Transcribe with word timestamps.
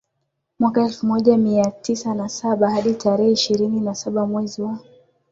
mwaka 0.59 0.85
elfu 0.85 1.05
moja 1.05 1.37
mia 1.37 1.71
tisa 1.71 2.13
na 2.15 2.29
saba 2.29 2.71
hadi 2.71 2.93
tarehe 2.93 3.31
ishirini 3.31 3.81
na 3.81 3.95
saba 3.95 4.25
mwezi 4.27 4.61
wa 4.61 4.79